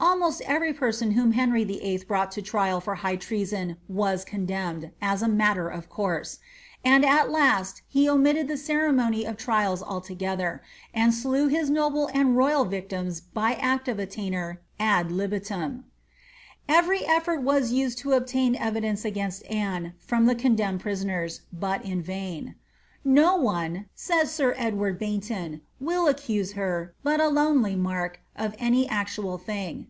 Almost 0.00 0.42
every 0.42 0.72
person 0.72 1.10
whom 1.12 1.32
Henry 1.32 1.64
VIIT. 1.64 2.06
brought 2.06 2.30
to 2.32 2.40
trial 2.40 2.80
for 2.80 2.94
high 2.96 3.16
treason 3.16 3.78
was 3.88 4.24
condemned, 4.24 4.92
as 5.02 5.22
a 5.22 5.28
matter 5.28 5.68
of 5.68 5.88
course; 5.90 6.38
and 6.84 7.04
at 7.04 7.32
last 7.32 7.82
he 7.88 8.08
omitted 8.08 8.46
the 8.46 8.56
ceremony 8.56 9.24
of 9.26 9.36
trials 9.36 9.82
at 9.82 9.88
all, 9.88 10.04
and 10.94 11.12
slew 11.12 11.48
his 11.48 11.68
noble 11.68 12.06
and 12.14 12.36
royal 12.36 12.64
vic 12.64 12.88
tims 12.90 13.20
by 13.20 13.54
acts 13.54 13.88
of 13.88 13.98
attainder 13.98 14.60
ad 14.78 15.10
libitum. 15.10 15.84
Every 16.68 17.00
efibrt 17.00 17.42
was 17.42 17.72
used 17.72 17.98
to 17.98 18.12
obtain 18.12 18.54
evidence 18.54 19.04
against 19.04 19.44
Anne 19.50 19.94
from 19.98 20.26
the 20.26 20.36
con 20.36 20.54
demned 20.54 20.78
prisoners, 20.80 21.40
but 21.52 21.84
in 21.84 22.02
vain. 22.02 22.46
^ 22.46 22.54
No 23.10 23.36
one," 23.36 23.86
says 23.94 24.30
sir 24.32 24.54
Edward 24.58 24.98
Baynton, 24.98 25.52
^ 25.52 25.60
will 25.80 26.08
accuse 26.08 26.52
her, 26.52 26.94
but 27.02 27.20
ahmely 27.20 27.76
Mark, 27.78 28.20
of 28.36 28.54
any 28.58 28.86
actual 28.88 29.38
thing." 29.38 29.86